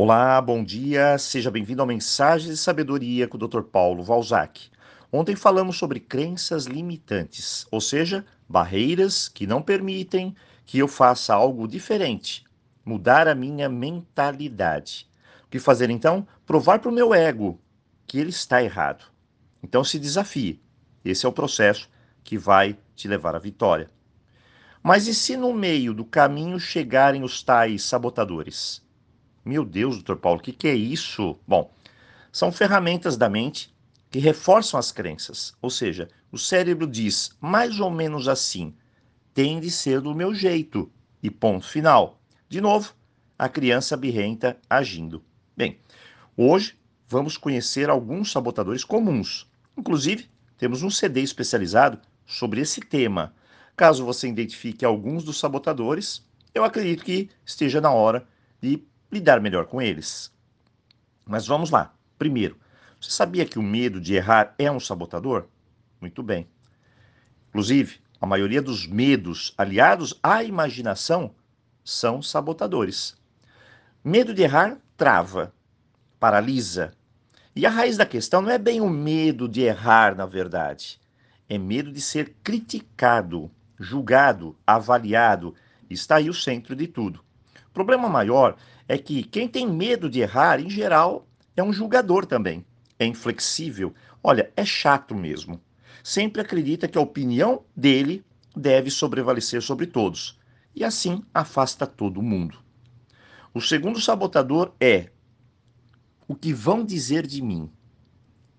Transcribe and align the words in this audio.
Olá, 0.00 0.40
bom 0.40 0.62
dia, 0.62 1.18
seja 1.18 1.50
bem-vindo 1.50 1.82
ao 1.82 1.88
Mensagens 1.88 2.48
de 2.48 2.56
Sabedoria 2.56 3.26
com 3.26 3.36
o 3.36 3.48
Dr. 3.48 3.62
Paulo 3.62 4.04
Valzac. 4.04 4.70
Ontem 5.10 5.34
falamos 5.34 5.76
sobre 5.76 5.98
crenças 5.98 6.66
limitantes, 6.66 7.66
ou 7.68 7.80
seja, 7.80 8.24
barreiras 8.48 9.28
que 9.28 9.44
não 9.44 9.60
permitem 9.60 10.36
que 10.64 10.78
eu 10.78 10.86
faça 10.86 11.34
algo 11.34 11.66
diferente, 11.66 12.44
mudar 12.84 13.26
a 13.26 13.34
minha 13.34 13.68
mentalidade. 13.68 15.10
O 15.44 15.48
que 15.48 15.58
fazer 15.58 15.90
então? 15.90 16.24
Provar 16.46 16.78
para 16.78 16.92
o 16.92 16.94
meu 16.94 17.12
ego 17.12 17.60
que 18.06 18.20
ele 18.20 18.30
está 18.30 18.62
errado. 18.62 19.04
Então 19.60 19.82
se 19.82 19.98
desafie. 19.98 20.62
Esse 21.04 21.26
é 21.26 21.28
o 21.28 21.32
processo 21.32 21.90
que 22.22 22.38
vai 22.38 22.78
te 22.94 23.08
levar 23.08 23.34
à 23.34 23.40
vitória. 23.40 23.90
Mas 24.80 25.08
e 25.08 25.14
se 25.14 25.36
no 25.36 25.52
meio 25.52 25.92
do 25.92 26.04
caminho 26.04 26.60
chegarem 26.60 27.24
os 27.24 27.42
tais 27.42 27.82
sabotadores? 27.82 28.86
Meu 29.48 29.64
Deus, 29.64 29.94
doutor 29.94 30.18
Paulo, 30.18 30.40
o 30.40 30.42
que, 30.42 30.52
que 30.52 30.68
é 30.68 30.74
isso? 30.74 31.38
Bom, 31.48 31.72
são 32.30 32.52
ferramentas 32.52 33.16
da 33.16 33.30
mente 33.30 33.74
que 34.10 34.18
reforçam 34.18 34.78
as 34.78 34.92
crenças. 34.92 35.54
Ou 35.62 35.70
seja, 35.70 36.10
o 36.30 36.36
cérebro 36.36 36.86
diz 36.86 37.34
mais 37.40 37.80
ou 37.80 37.90
menos 37.90 38.28
assim: 38.28 38.74
tem 39.32 39.58
de 39.58 39.70
ser 39.70 40.02
do 40.02 40.14
meu 40.14 40.34
jeito. 40.34 40.92
E 41.22 41.30
ponto 41.30 41.66
final. 41.66 42.20
De 42.46 42.60
novo, 42.60 42.92
a 43.38 43.48
criança 43.48 43.96
birrenta 43.96 44.58
agindo. 44.68 45.24
Bem, 45.56 45.78
hoje 46.36 46.78
vamos 47.08 47.38
conhecer 47.38 47.88
alguns 47.88 48.30
sabotadores 48.30 48.84
comuns. 48.84 49.50
Inclusive, 49.78 50.28
temos 50.58 50.82
um 50.82 50.90
CD 50.90 51.22
especializado 51.22 51.98
sobre 52.26 52.60
esse 52.60 52.82
tema. 52.82 53.34
Caso 53.74 54.04
você 54.04 54.28
identifique 54.28 54.84
alguns 54.84 55.24
dos 55.24 55.38
sabotadores, 55.38 56.22
eu 56.54 56.64
acredito 56.64 57.02
que 57.02 57.30
esteja 57.46 57.80
na 57.80 57.90
hora 57.90 58.28
de 58.60 58.82
lidar 59.10 59.40
melhor 59.40 59.66
com 59.66 59.80
eles. 59.80 60.32
Mas 61.26 61.46
vamos 61.46 61.70
lá. 61.70 61.94
Primeiro, 62.18 62.58
você 63.00 63.10
sabia 63.10 63.46
que 63.46 63.58
o 63.58 63.62
medo 63.62 64.00
de 64.00 64.14
errar 64.14 64.54
é 64.58 64.70
um 64.70 64.80
sabotador? 64.80 65.46
Muito 66.00 66.22
bem. 66.22 66.48
Inclusive, 67.48 68.00
a 68.20 68.26
maioria 68.26 68.60
dos 68.60 68.86
medos 68.86 69.54
aliados 69.56 70.18
à 70.22 70.42
imaginação 70.42 71.34
são 71.84 72.20
sabotadores. 72.20 73.16
Medo 74.04 74.34
de 74.34 74.42
errar 74.42 74.78
trava, 74.96 75.52
paralisa. 76.18 76.92
E 77.54 77.64
a 77.64 77.70
raiz 77.70 77.96
da 77.96 78.04
questão 78.04 78.42
não 78.42 78.50
é 78.50 78.58
bem 78.58 78.80
o 78.80 78.88
medo 78.88 79.48
de 79.48 79.62
errar, 79.62 80.16
na 80.16 80.26
verdade. 80.26 81.00
É 81.48 81.56
medo 81.56 81.92
de 81.92 82.00
ser 82.00 82.34
criticado, 82.42 83.50
julgado, 83.78 84.56
avaliado. 84.66 85.54
Está 85.88 86.16
aí 86.16 86.28
o 86.28 86.34
centro 86.34 86.74
de 86.76 86.86
tudo. 86.86 87.24
Problema 87.78 88.08
maior 88.08 88.56
é 88.88 88.98
que 88.98 89.22
quem 89.22 89.46
tem 89.46 89.64
medo 89.64 90.10
de 90.10 90.18
errar, 90.18 90.58
em 90.58 90.68
geral, 90.68 91.28
é 91.56 91.62
um 91.62 91.72
julgador 91.72 92.26
também. 92.26 92.66
É 92.98 93.06
inflexível. 93.06 93.94
Olha, 94.20 94.50
é 94.56 94.64
chato 94.64 95.14
mesmo. 95.14 95.60
Sempre 96.02 96.42
acredita 96.42 96.88
que 96.88 96.98
a 96.98 97.00
opinião 97.00 97.62
dele 97.76 98.24
deve 98.56 98.90
sobrevalecer 98.90 99.62
sobre 99.62 99.86
todos. 99.86 100.36
E 100.74 100.82
assim 100.82 101.22
afasta 101.32 101.86
todo 101.86 102.20
mundo. 102.20 102.58
O 103.54 103.60
segundo 103.60 104.00
sabotador 104.00 104.72
é 104.80 105.10
o 106.26 106.34
que 106.34 106.52
vão 106.52 106.84
dizer 106.84 107.28
de 107.28 107.40
mim. 107.40 107.70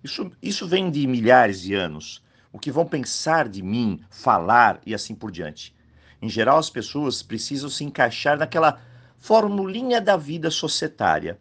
Isso, 0.01 0.31
isso 0.41 0.65
vem 0.65 0.89
de 0.89 1.05
milhares 1.05 1.59
de 1.59 1.73
anos. 1.73 2.23
O 2.53 2.57
que 2.57 2.71
vão 2.71 2.85
pensar 2.85 3.49
de 3.49 3.61
mim, 3.61 3.99
falar 4.09 4.79
e 4.85 4.93
assim 4.93 5.13
por 5.13 5.29
diante. 5.29 5.75
Em 6.21 6.29
geral, 6.29 6.57
as 6.57 6.69
pessoas 6.69 7.21
precisam 7.21 7.69
se 7.69 7.83
encaixar 7.83 8.37
naquela 8.37 8.87
formulinha 9.19 10.01
da 10.01 10.17
vida 10.17 10.49
societária. 10.49 11.37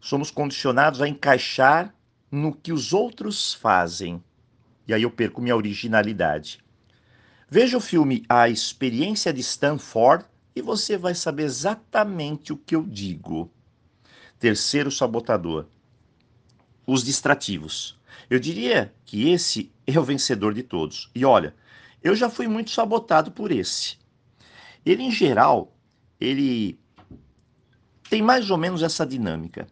Somos 0.00 0.30
condicionados 0.30 1.00
a 1.02 1.08
encaixar 1.08 1.94
no 2.30 2.52
que 2.54 2.72
os 2.72 2.92
outros 2.92 3.54
fazem. 3.54 4.22
E 4.88 4.94
aí 4.94 5.02
eu 5.02 5.10
perco 5.10 5.42
minha 5.42 5.54
originalidade. 5.54 6.58
Veja 7.48 7.76
o 7.76 7.80
filme 7.80 8.24
A 8.28 8.48
Experiência 8.48 9.32
de 9.32 9.40
Stanford 9.40 10.24
e 10.56 10.62
você 10.62 10.96
vai 10.96 11.14
saber 11.14 11.44
exatamente 11.44 12.52
o 12.52 12.56
que 12.56 12.74
eu 12.74 12.82
digo. 12.82 13.50
Terceiro 14.38 14.90
sabotador: 14.90 15.66
os 16.86 17.04
distrativos. 17.04 17.98
Eu 18.28 18.38
diria 18.38 18.94
que 19.04 19.28
esse 19.30 19.72
é 19.86 19.98
o 19.98 20.04
vencedor 20.04 20.54
de 20.54 20.62
todos. 20.62 21.10
E 21.14 21.24
olha, 21.24 21.54
eu 22.02 22.14
já 22.14 22.30
fui 22.30 22.48
muito 22.48 22.70
sabotado 22.70 23.30
por 23.30 23.50
esse. 23.50 23.98
Ele, 24.84 25.02
em 25.02 25.10
geral, 25.10 25.76
ele 26.18 26.78
tem 28.10 28.20
mais 28.20 28.50
ou 28.50 28.58
menos 28.58 28.82
essa 28.82 29.06
dinâmica. 29.06 29.68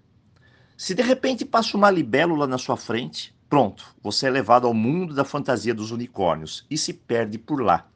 Se 0.76 0.94
de 0.94 1.03
repente 1.03 1.44
passa 1.44 1.76
uma 1.76 1.91
libélula 1.91 2.47
na 2.47 2.56
sua 2.56 2.76
frente, 2.76 3.34
pronto, 3.50 3.84
você 4.00 4.28
é 4.28 4.31
levado 4.31 4.65
ao 4.65 4.72
mundo 4.72 5.12
da 5.12 5.25
fantasia 5.25 5.75
dos 5.75 5.91
unicórnios 5.91 6.65
e 6.71 6.78
se 6.78 6.94
perde 6.94 7.37
por 7.37 7.60
lá. 7.60 7.88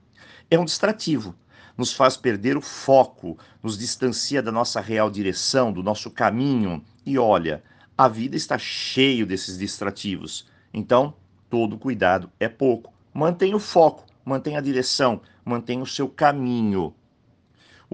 É 0.50 0.58
um 0.58 0.64
distrativo, 0.64 1.32
nos 1.78 1.92
faz 1.92 2.16
perder 2.16 2.56
o 2.56 2.60
foco, 2.60 3.38
nos 3.62 3.78
distancia 3.78 4.42
da 4.42 4.50
nossa 4.50 4.80
real 4.80 5.08
direção, 5.08 5.72
do 5.72 5.80
nosso 5.80 6.10
caminho. 6.10 6.84
E 7.06 7.16
olha, 7.16 7.62
a 7.96 8.08
vida 8.08 8.36
está 8.36 8.58
cheio 8.58 9.24
desses 9.24 9.56
distrativos. 9.56 10.48
Então, 10.74 11.14
todo 11.48 11.78
cuidado 11.78 12.28
é 12.40 12.48
pouco. 12.48 12.92
Mantenha 13.14 13.54
o 13.54 13.60
foco, 13.60 14.06
mantenha 14.24 14.58
a 14.58 14.62
direção, 14.62 15.20
mantenha 15.44 15.82
o 15.82 15.86
seu 15.86 16.08
caminho. 16.08 16.92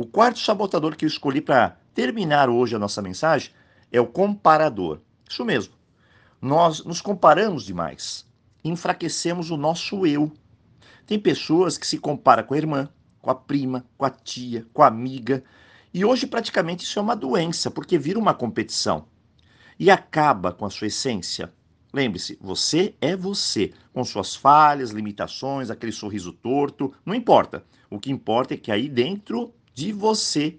O 0.01 0.07
quarto 0.07 0.39
sabotador 0.39 0.95
que 0.95 1.05
eu 1.05 1.09
escolhi 1.09 1.41
para 1.41 1.77
terminar 1.93 2.49
hoje 2.49 2.77
a 2.77 2.79
nossa 2.79 3.03
mensagem 3.03 3.51
é 3.91 4.01
o 4.01 4.07
comparador. 4.07 5.01
Isso 5.29 5.45
mesmo. 5.45 5.75
Nós 6.41 6.85
nos 6.85 7.01
comparamos 7.01 7.65
demais. 7.65 8.25
Enfraquecemos 8.63 9.51
o 9.51 9.57
nosso 9.57 10.07
eu. 10.07 10.31
Tem 11.05 11.19
pessoas 11.19 11.77
que 11.77 11.85
se 11.85 11.99
comparam 11.99 12.45
com 12.45 12.55
a 12.55 12.59
irmã, 12.59 12.89
com 13.21 13.29
a 13.29 13.35
prima, 13.35 13.85
com 13.99 14.05
a 14.05 14.11
tia, 14.11 14.65
com 14.73 14.85
a 14.85 14.87
amiga. 14.87 15.43
E 15.93 16.05
hoje 16.05 16.29
praticamente 16.29 16.85
isso 16.85 17.01
é 17.01 17.03
uma 17.03 17.17
doença, 17.17 17.69
porque 17.69 17.99
vira 17.99 18.21
uma 18.21 18.35
competição. 18.35 19.07
E 19.81 19.91
acaba 19.91 20.53
com 20.53 20.65
a 20.65 20.71
sua 20.71 20.87
essência. 20.87 21.53
Lembre-se, 21.93 22.39
você 22.41 22.95
é 23.01 23.17
você, 23.17 23.73
com 23.93 24.05
suas 24.05 24.37
falhas, 24.37 24.91
limitações, 24.91 25.71
aquele 25.71 25.91
sorriso 25.91 26.33
torto, 26.33 26.95
não 27.05 27.17
importa. 27.17 27.65
O 27.91 27.99
que 27.99 28.13
importa 28.13 28.55
é 28.55 28.57
que 28.57 28.71
aí 28.71 28.89
dentro 28.89 29.53
de 29.79 29.93
você 29.93 30.59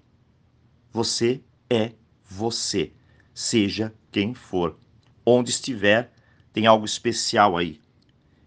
você 0.90 1.42
é 1.68 1.92
você, 2.24 2.90
seja 3.34 3.94
quem 4.10 4.32
for. 4.32 4.78
Onde 5.26 5.50
estiver, 5.50 6.10
tem 6.54 6.66
algo 6.66 6.86
especial 6.86 7.54
aí. 7.54 7.78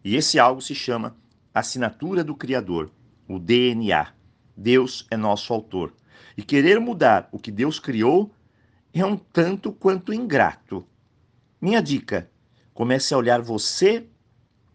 E 0.04 0.16
esse 0.16 0.40
algo 0.40 0.64
se 0.64 0.74
chama 0.74 1.16
assinatura 1.54 2.24
do 2.24 2.34
Criador, 2.34 2.90
o 3.28 3.38
DNA. 3.38 4.16
Deus 4.58 5.06
é 5.12 5.16
nosso 5.16 5.54
autor. 5.54 5.94
E 6.36 6.42
querer 6.42 6.80
mudar 6.80 7.30
o 7.32 7.38
que 7.38 7.52
Deus 7.52 7.80
criou 7.80 8.34
é 8.92 9.06
um 9.06 9.16
tanto 9.16 9.72
quanto 9.72 10.12
ingrato. 10.12 10.84
Minha 11.62 11.84
dica: 11.84 12.32
comece 12.74 13.14
a 13.14 13.18
olhar 13.20 13.44
você 13.44 14.08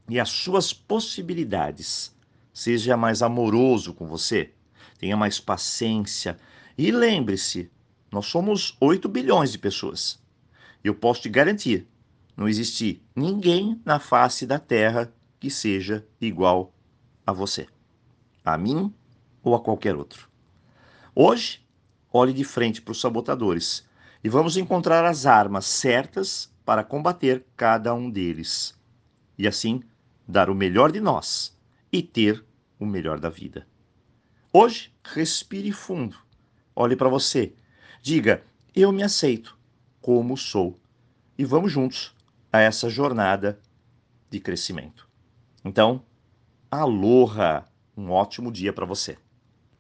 e 0.08 0.20
as 0.20 0.28
suas 0.28 0.72
possibilidades. 0.72 2.14
Seja 2.52 2.96
mais 2.96 3.20
amoroso 3.20 3.92
com 3.92 4.06
você, 4.06 4.54
tenha 4.98 5.16
mais 5.16 5.38
paciência, 5.40 6.36
e 6.76 6.90
lembre-se, 6.90 7.70
nós 8.10 8.26
somos 8.26 8.76
8 8.80 9.08
bilhões 9.08 9.52
de 9.52 9.58
pessoas. 9.58 10.20
Eu 10.82 10.94
posso 10.94 11.22
te 11.22 11.28
garantir, 11.28 11.86
não 12.36 12.48
existe 12.48 13.02
ninguém 13.14 13.80
na 13.84 13.98
face 13.98 14.46
da 14.46 14.58
Terra 14.58 15.12
que 15.40 15.50
seja 15.50 16.06
igual 16.20 16.72
a 17.26 17.32
você, 17.32 17.66
a 18.44 18.56
mim 18.58 18.92
ou 19.42 19.54
a 19.54 19.60
qualquer 19.60 19.94
outro. 19.94 20.28
Hoje, 21.14 21.60
olhe 22.12 22.32
de 22.32 22.44
frente 22.44 22.80
para 22.80 22.92
os 22.92 23.00
sabotadores 23.00 23.86
e 24.22 24.28
vamos 24.28 24.56
encontrar 24.56 25.04
as 25.04 25.26
armas 25.26 25.66
certas 25.66 26.52
para 26.64 26.84
combater 26.84 27.44
cada 27.56 27.94
um 27.94 28.10
deles. 28.10 28.74
E 29.36 29.46
assim, 29.46 29.82
dar 30.26 30.50
o 30.50 30.54
melhor 30.54 30.92
de 30.92 31.00
nós 31.00 31.56
e 31.92 32.02
ter 32.02 32.44
o 32.78 32.86
melhor 32.86 33.18
da 33.18 33.28
vida. 33.28 33.66
Hoje, 34.52 34.92
respire 35.04 35.72
fundo 35.72 36.28
olhe 36.78 36.94
para 36.94 37.08
você. 37.08 37.52
Diga: 38.00 38.44
Eu 38.74 38.92
me 38.92 39.02
aceito 39.02 39.58
como 40.00 40.36
sou. 40.36 40.78
E 41.36 41.44
vamos 41.44 41.72
juntos 41.72 42.14
a 42.52 42.60
essa 42.60 42.88
jornada 42.88 43.60
de 44.30 44.40
crescimento. 44.40 45.08
Então, 45.64 46.04
aloha! 46.70 47.64
Um 47.96 48.10
ótimo 48.10 48.52
dia 48.52 48.72
para 48.72 48.86
você. 48.86 49.18